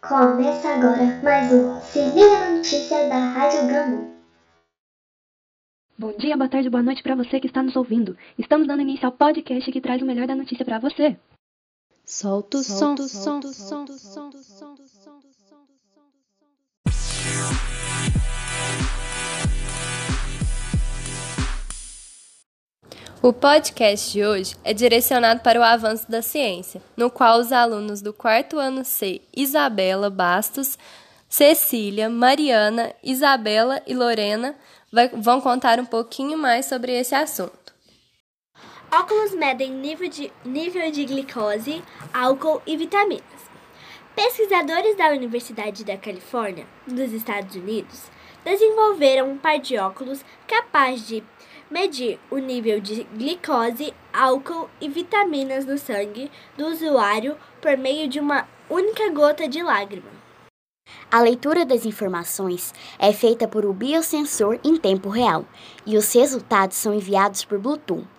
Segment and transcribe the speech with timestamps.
[0.00, 4.16] Começa agora mais um Se Liga na Notícia da Rádio Gama.
[5.98, 8.16] Bom dia, boa tarde, boa noite para você que está nos ouvindo.
[8.38, 11.18] Estamos dando início ao podcast que traz o melhor da notícia para você.
[12.06, 14.85] Solta o som, som, som, som, som, som, som.
[23.26, 28.00] O podcast de hoje é direcionado para o avanço da ciência, no qual os alunos
[28.00, 30.78] do quarto ano C, Isabela Bastos,
[31.28, 34.54] Cecília, Mariana, Isabela e Lorena,
[34.92, 37.74] vai, vão contar um pouquinho mais sobre esse assunto.
[38.92, 41.82] Óculos medem nível de, nível de glicose,
[42.14, 43.24] álcool e vitaminas.
[44.14, 48.04] Pesquisadores da Universidade da Califórnia, dos Estados Unidos,
[48.44, 51.24] desenvolveram um par de óculos capaz de
[51.70, 58.20] medir o nível de glicose, álcool e vitaminas no sangue do usuário por meio de
[58.20, 60.16] uma única gota de lágrima.
[61.10, 65.44] A leitura das informações é feita por um biosensor em tempo real
[65.84, 68.15] e os resultados são enviados por Bluetooth.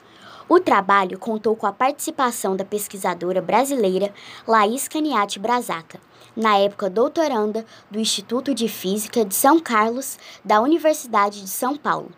[0.49, 4.13] O trabalho contou com a participação da pesquisadora brasileira
[4.47, 5.99] Laís Caniati Brazaca,
[6.37, 12.09] na época doutoranda do Instituto de Física de São Carlos da Universidade de São Paulo.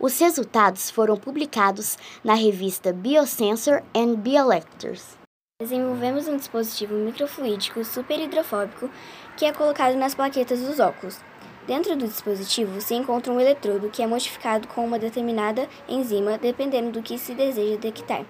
[0.00, 5.16] Os resultados foram publicados na revista Biosensor and Biolectors.
[5.62, 8.90] Desenvolvemos um dispositivo microfluídico superhidrofóbico
[9.36, 11.20] que é colocado nas plaquetas dos óculos.
[11.66, 16.92] Dentro do dispositivo se encontra um eletrodo que é modificado com uma determinada enzima dependendo
[16.92, 18.24] do que se deseja detectar.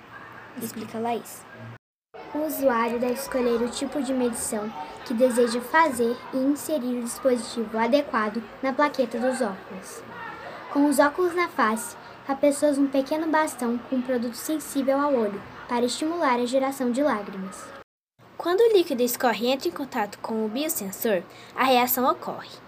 [0.60, 1.44] Explica Laís.
[2.34, 4.72] O usuário deve escolher o tipo de medição
[5.04, 10.02] que deseja fazer e inserir o dispositivo adequado na plaqueta dos óculos.
[10.72, 11.94] Com os óculos na face,
[12.26, 16.46] a pessoa usa um pequeno bastão com um produto sensível ao olho para estimular a
[16.46, 17.64] geração de lágrimas.
[18.36, 21.22] Quando o líquido escorre e entra em contato com o biosensor,
[21.54, 22.65] a reação ocorre.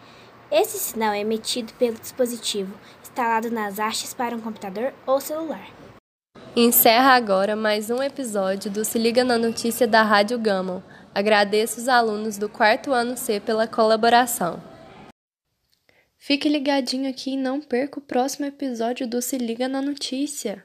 [0.51, 5.69] Esse sinal é emitido pelo dispositivo instalado nas hastes para um computador ou celular.
[6.57, 10.83] Encerra agora mais um episódio do Se Liga na Notícia da Rádio Gama.
[11.15, 14.63] Agradeço os alunos do quarto ano C pela colaboração.
[16.17, 20.65] Fique ligadinho aqui e não perca o próximo episódio do Se Liga na Notícia.